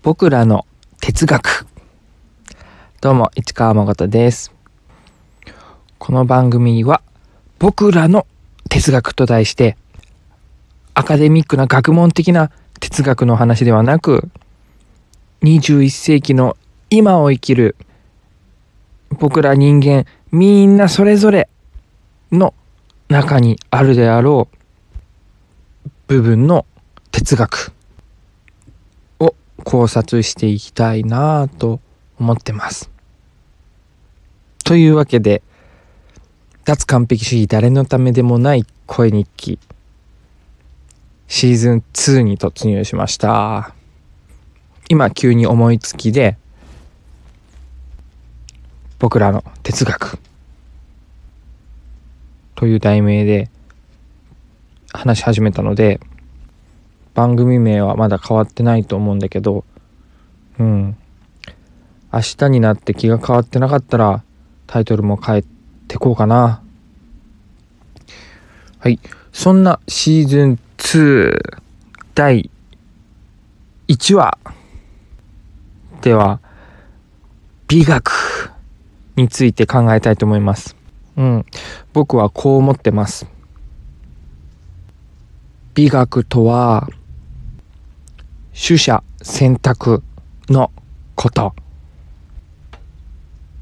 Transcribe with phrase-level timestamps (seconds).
[0.00, 0.64] 僕らの
[1.00, 1.66] 哲学。
[3.00, 4.54] どうも市川誠です。
[5.98, 7.02] この番組は
[7.58, 8.24] 僕らの
[8.70, 9.76] 哲学と題して
[10.94, 14.30] アカデミックな学問的な哲学の話ではなく
[15.42, 16.56] 21世紀の
[16.90, 17.74] 今を生きる
[19.18, 21.48] 僕ら人間みんなそれぞれ
[22.30, 22.54] の
[23.08, 24.48] 中にあるであろ
[25.84, 26.66] う部分の
[27.10, 27.72] 哲学。
[29.68, 31.80] 考察していきたいなぁと
[32.18, 32.90] 思ってます。
[34.64, 35.42] というわけで
[36.64, 39.58] 脱完璧主義誰のためでもない声日記
[41.26, 43.74] シーズン2に突入しました
[44.88, 46.38] 今急に思いつきで
[48.98, 50.18] 僕らの哲学
[52.54, 53.50] という題名で
[54.94, 56.00] 話し始めたので
[57.18, 59.64] 番組名はまだ変わってないと思うんだけど
[60.60, 60.96] うん
[62.12, 64.22] 明日になって気が変わってなかったら
[64.68, 65.44] タイトルも変え
[65.88, 66.62] てこうかな。
[68.78, 69.00] はい。
[69.32, 71.58] そんなシーズン2
[72.14, 72.50] 第
[73.88, 74.38] 1話
[76.02, 76.38] では
[77.66, 78.52] 美学
[79.16, 80.76] について考えたいと思います。
[81.16, 81.46] うん。
[81.92, 83.26] 僕はこう思ってます。
[85.74, 86.88] 美学とは
[88.60, 90.02] 取捨選択
[90.48, 90.72] の
[91.14, 91.54] こと。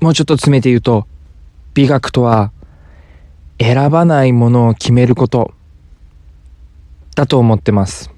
[0.00, 1.06] もうちょっと詰めて言うと、
[1.74, 2.52] 美学とは
[3.58, 5.52] 選ばないものを決めること
[7.16, 8.10] だと思ってます。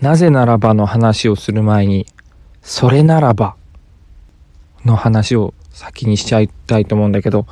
[0.00, 2.06] なぜならばの話をする前に、
[2.62, 3.54] それならば
[4.86, 7.46] の話を先にしちゃいたいと思うんだけど、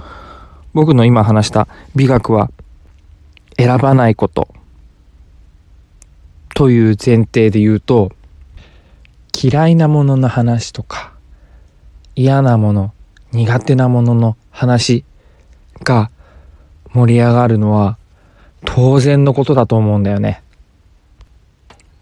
[0.73, 2.51] 僕の今話した美学は
[3.59, 4.49] 選ばないこと
[6.57, 8.13] という前提で言うと、
[9.39, 11.13] 嫌いなものの話とか、
[12.15, 12.95] 嫌なもの
[13.31, 15.05] 苦手なものの話
[15.85, 16.11] が
[16.95, 17.99] 盛り上がるのは
[18.65, 20.43] 当然のことだと思うんだよね。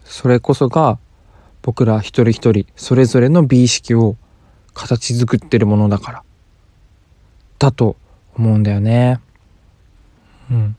[0.05, 0.99] それこそが
[1.61, 4.15] 僕ら一人一人それぞれの美意識を
[4.73, 6.23] 形作ってるものだから
[7.59, 7.97] だと
[8.37, 9.19] 思うんだよね。
[10.49, 10.77] うん。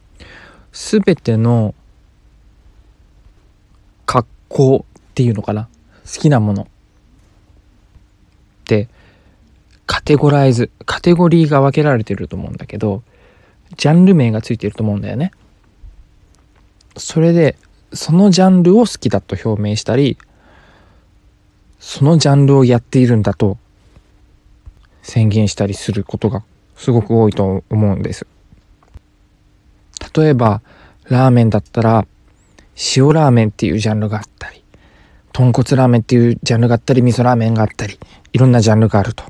[0.72, 1.74] すべての
[4.48, 5.68] 好っていうのかな？
[6.04, 6.66] 好きなものっ
[8.64, 8.88] て
[9.86, 13.02] カテゴライズカテゴリーが分けられてると思うんだけど
[13.76, 15.32] ジャンル名がついてると思うんだよね。
[16.96, 17.56] それで
[17.92, 20.16] そのジャンルを好きだと表明したり
[21.78, 23.58] そのジャンルをやっているんだと
[25.02, 26.42] 宣言したりすることが
[26.76, 28.26] すごく多いと思うんです。
[30.14, 30.62] 例えば
[31.04, 32.06] ラーメンだったら
[32.96, 34.24] 塩ラーメンっていうジャンルがあっ
[35.36, 37.98] 豚骨ラーメンっていうジャンルがあったり味噌ラーメンがあったり
[38.32, 39.22] いろんなジャンルがあると。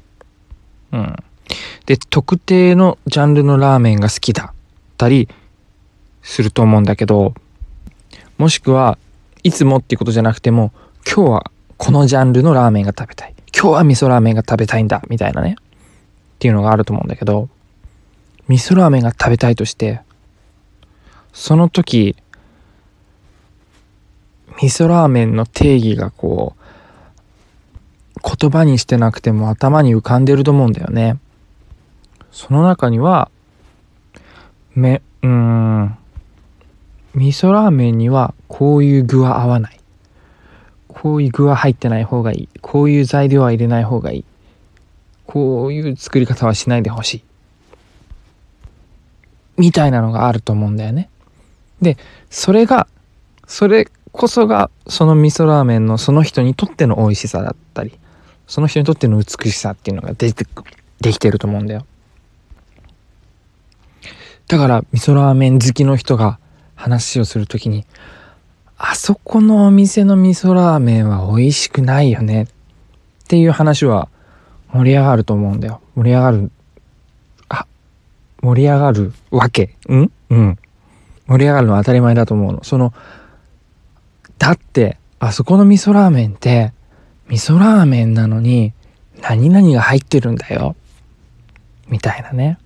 [0.92, 1.16] うん。
[1.86, 4.56] で、特定のジャンルのラーメンが好きだっ
[4.96, 5.28] たり
[6.22, 7.34] すると思うんだけど、
[8.38, 8.98] もしくは、
[9.42, 10.70] いつもっていうことじゃなくても、
[11.04, 13.34] 今日はこのジャンルのラーメンが食べたい。
[13.52, 15.56] 今日は味噌ラーメンが食べたいんだ、みたいなね。
[15.58, 17.48] っていうのがあると思うんだけど、
[18.46, 20.02] 味噌ラーメンが食べたいとして、
[21.32, 22.14] その時、
[24.56, 26.66] 味噌ラーメンの定義がこう、
[28.22, 31.18] 言葉にしてなくても頭に浮かんでると思うんだよね。
[32.32, 33.30] その中には、
[34.74, 35.96] め、うーん、
[37.14, 39.80] 味噌ラーメンにはこういう具は合わない。
[40.88, 42.48] こういう具は入ってない方がいい。
[42.60, 44.24] こういう材料は入れない方がいい。
[45.26, 47.24] こういう作り方はしないでほしい。
[49.56, 51.08] みたいなのがあると思うんだよね。
[51.80, 51.96] で、
[52.30, 52.86] それが、
[53.46, 57.92] それこそがその味噌ラーメンのその人にとっての美味しさだったり
[58.46, 60.46] その人にとっての美しさっていうのが出て
[61.00, 61.86] できてると思うんだよ。
[64.48, 66.38] だから味噌ラーメン好きの人が
[66.74, 67.84] 話をする時に
[68.78, 72.46] あそこのお店の味噌ラーメンは美味しくないよねっ
[73.26, 74.08] ていう話は
[74.72, 75.80] 盛り上がると思うんだよ。
[75.94, 76.50] 盛り上がる
[77.48, 77.66] あ
[78.42, 79.74] 盛り上がるわけ？
[79.88, 80.10] ん？
[80.30, 80.58] うん。
[81.26, 82.62] 盛り上がるのは当たり前だと思うの。
[82.62, 82.94] その
[84.38, 86.72] だってあそこの味噌ラーメンって
[87.28, 88.72] 味噌ラーメンなのに
[89.20, 90.76] 何々が入ってるんだよ。
[91.88, 92.58] みたいなね。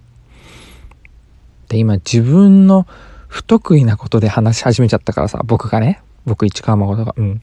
[1.68, 2.86] で、今自分の
[3.28, 7.40] 不得意なことで話し始めちゃったからさ、僕がね、僕市川誠が、うん。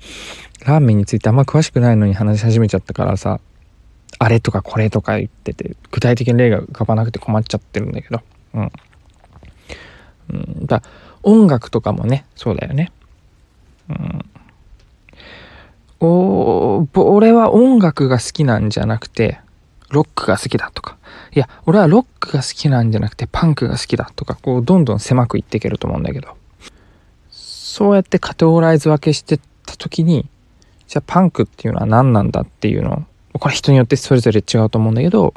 [0.66, 3.40] ラーメンについてあんま詳しくないのに話し始めちゃったからさ、
[4.20, 8.22] あれとかこれとか言ってて、具体的に例が浮かばなくて困っちゃってるんだけど、
[8.54, 8.72] うん。
[10.30, 10.84] うん、だ
[11.24, 12.92] 音楽とかもね、そうだよね。
[13.90, 14.17] うん。
[16.00, 19.40] お俺は音楽が好きなんじゃなくて
[19.90, 20.98] ロックが好きだとか。
[21.34, 26.36] いや俺はロックが好きなんじゃなくてパンクが好きだとかこうどんどん狭くいっていけると思うんだけど。
[27.32, 30.28] そうやってカテゴライズ分けしてた時に
[30.88, 35.34] じゃあパンクっていうのは何なんだっていうのをこれ人によってそれぞれ違うと思うんだけど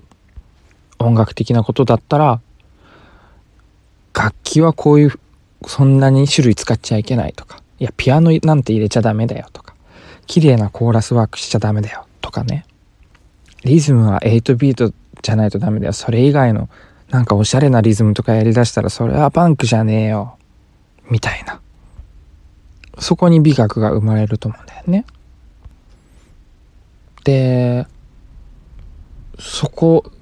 [0.98, 2.40] 音楽的なことだったら
[4.14, 5.12] 楽器はこういう
[5.66, 7.62] そんなに種類使っちゃいけないとか。
[7.78, 9.69] いやピアノなんて入れちゃダメだよとか。
[10.30, 12.06] 綺麗なコーラスワークしちゃダメだよ。
[12.20, 12.64] とかね。
[13.64, 15.92] リズムは8ビートじゃないとダメだよ。
[15.92, 16.68] それ以外の
[17.08, 20.38] なんかおしゃれなリズムとかやりだしたらそれはパンクじゃねえよ。
[21.10, 21.60] みたいな。
[23.00, 25.04] そこに美学が生まれると思うんだよね。
[27.24, 27.88] で
[29.40, 30.12] そこ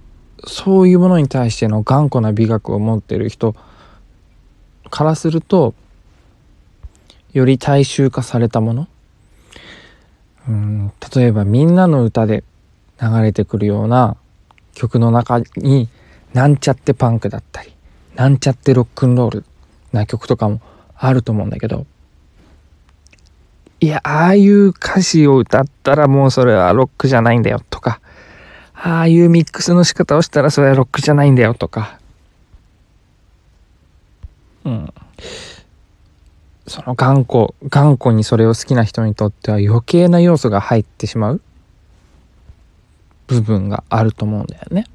[0.47, 3.55] そういうものに対しての頑固な美学を持ってる人
[4.89, 5.75] からすると
[7.35, 8.89] より大衆化されたもの
[10.49, 12.43] うん例えば「みんなの歌で
[13.01, 14.17] 流れてくるような
[14.75, 15.89] 曲の中に
[16.33, 17.75] なんちゃってパンクだったり
[18.15, 19.45] なんちゃってロックンロール
[19.93, 20.61] な曲とかも
[20.97, 21.87] あると思うんだけど
[23.81, 28.01] いやああいう歌詞を歌ったらもうそれはロックじゃないんだよとか
[28.75, 31.99] ああいうミックスの仕方をしたらそれはロックじゃないんだよとか
[34.65, 34.93] うん
[36.69, 41.41] その頑固頑固にそれを好きな人にとっては余計な要素が入ってしまう
[43.27, 44.87] 部分があると思うんだよね。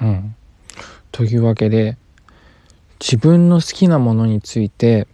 [0.00, 0.34] うん。
[1.12, 1.96] というわけで
[3.00, 5.06] 自分の好きなものについて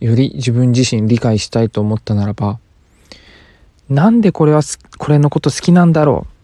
[0.00, 2.58] より自分自身理解したいと思ったならば
[3.88, 4.62] なんでこれは
[4.98, 6.32] これのこと好きなんだろう？
[6.32, 6.34] っ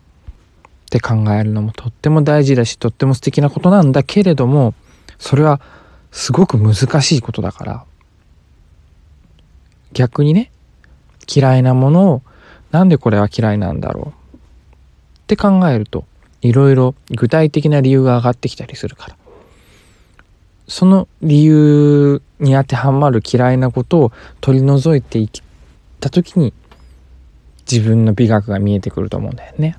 [0.91, 4.75] て考えるのもとっても大事だしとっても素敵なことなんだけれども
[5.19, 5.61] それは
[6.15, 7.85] すごく難しいことだから。
[9.93, 10.51] 逆にね
[11.33, 12.23] 嫌いなものを
[12.71, 14.37] なんでこれは嫌いなんだろう？
[14.37, 14.41] っ
[15.27, 16.05] て考えると
[16.41, 19.17] いろいろ具体的な理由が上がってきたりするから。
[20.67, 25.29] その理由に当てはまる嫌いなことを取り除いていっ
[26.01, 26.55] た時に
[27.71, 29.77] 自分の美学が見えてくると思うんだよね。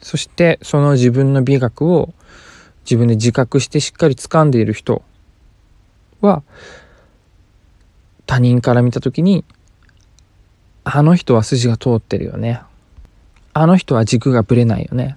[0.00, 2.12] そしてその自分の美学を
[2.84, 5.02] 自分で自覚してしっかり掴んでいる人
[6.20, 6.42] は
[8.26, 9.44] 他人から見た時に
[10.84, 12.60] あの人は筋が通ってるよね。
[13.54, 15.16] あの人は軸がぶれないよね。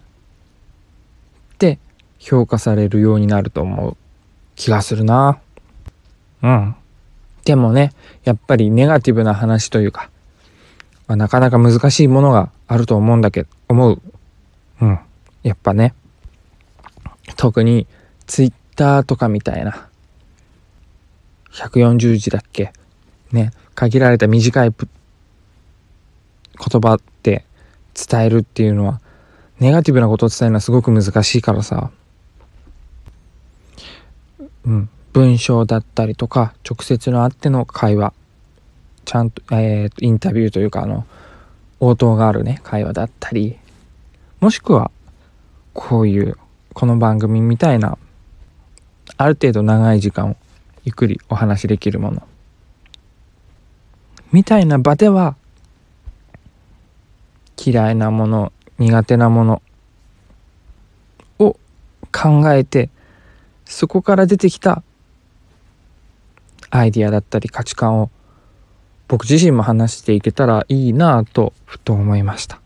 [1.55, 1.79] って
[2.19, 3.97] 評価されるようになると思う
[4.55, 5.39] 気がするな。
[6.41, 6.75] うん。
[7.43, 7.93] でもね
[8.23, 10.09] やっぱりネガティブな話というか、
[11.07, 14.01] まあ、なかなか難しいものがあると思うんだけど思う。
[14.81, 14.99] うん。
[15.43, 15.93] やっぱね。
[17.35, 17.87] 特に
[18.25, 19.87] ツイッターとかみたいな。
[21.51, 22.71] 140字だっけ？
[23.31, 23.51] ね。
[23.75, 24.87] 限られた短い言
[26.81, 27.45] 葉で
[27.93, 29.01] 伝えるっていうのは
[29.59, 31.91] ネガティブなことを伝えるのはすごく難しいからさ。
[34.65, 34.89] うん。
[35.13, 38.13] 文章だったりとか直接のあっての会話。
[39.05, 41.05] ちゃんと,、えー、とインタビューというかあの
[41.79, 43.57] 応答があるね会話だったり。
[44.39, 44.91] もしくは
[45.73, 46.37] こういう
[46.79, 47.97] この番組みたいな
[49.17, 50.35] ある程度長い時間を
[50.83, 52.21] ゆっくりお話しできるもの。
[54.31, 55.35] みたいな場では
[57.59, 59.61] 嫌いなもの苦手なもの
[61.39, 61.57] を
[62.11, 62.91] 考えて
[63.65, 64.83] そこから出てきた
[66.69, 68.11] アイディアだったり価値観を
[69.07, 72.61] 僕自身も話していけたらいいなぁとふと思いました。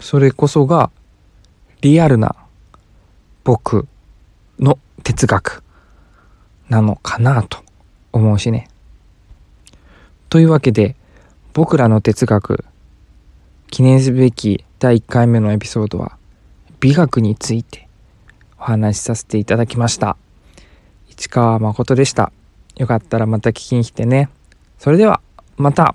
[0.00, 0.90] それこそが
[1.80, 2.36] リアルな
[3.46, 3.86] 僕
[4.58, 5.62] の哲学
[6.68, 7.62] なのかなと
[8.10, 8.68] 思うしね。
[10.28, 10.96] というわけで
[11.52, 12.64] 僕らの哲学
[13.68, 16.18] 記念すべき第1回目のエピソードは
[16.80, 17.86] 美学について
[18.58, 20.16] お話しさせていただきました。
[21.08, 22.32] 市川誠でした。
[22.74, 24.28] よかったらまた聞きに来てね。
[24.76, 25.20] それでは
[25.56, 25.94] また